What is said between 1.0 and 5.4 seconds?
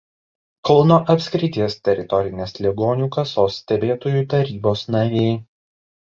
apskrities Teritorinės ligonių kasos stebėtojų tarybos narė.